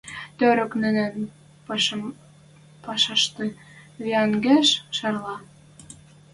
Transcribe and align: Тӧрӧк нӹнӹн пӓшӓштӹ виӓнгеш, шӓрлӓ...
Тӧрӧк 0.37 0.71
нӹнӹн 0.81 1.13
пӓшӓштӹ 2.85 3.45
виӓнгеш, 4.03 4.67
шӓрлӓ... 4.97 5.35